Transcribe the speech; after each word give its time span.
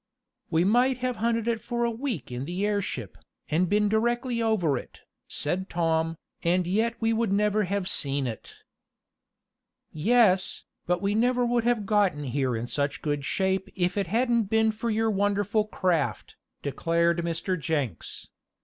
"We 0.49 0.63
might 0.63 0.97
have 0.97 1.17
hunted 1.17 1.61
for 1.61 1.85
it 1.85 1.89
a 1.89 1.91
week 1.91 2.31
in 2.31 2.45
the 2.45 2.65
airship, 2.65 3.19
and 3.49 3.69
been 3.69 3.87
directly 3.87 4.41
over 4.41 4.75
it," 4.75 5.01
said 5.27 5.69
Tom, 5.69 6.17
"and 6.41 6.65
yet 6.65 6.95
we 6.99 7.13
would 7.13 7.31
never 7.31 7.65
have 7.65 7.87
seen 7.87 8.25
it." 8.25 8.55
"Yes, 9.93 10.63
but 10.87 11.03
we 11.03 11.13
never 11.13 11.45
would 11.45 11.65
have 11.65 11.85
gotten 11.85 12.23
here 12.23 12.55
in 12.55 12.65
such 12.65 13.03
good 13.03 13.23
shape 13.23 13.69
if 13.75 13.95
it 13.95 14.07
hadn't 14.07 14.45
been 14.45 14.71
for 14.71 14.89
your 14.89 15.11
wonderful 15.11 15.65
craft," 15.65 16.35
declared 16.63 17.19
Mr. 17.19 17.55
Jenks. 17.59 18.27